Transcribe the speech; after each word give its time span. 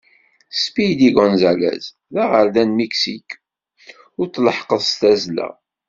Speedy 0.63 1.07
Gonzales, 1.17 1.85
d 2.13 2.15
aɣerda 2.23 2.63
n 2.65 2.75
Miksik 2.77 3.29
ur 4.19 4.27
tleḥḥqeḍ 4.27 4.81
deg 4.83 4.93
tazzla. 4.99 5.47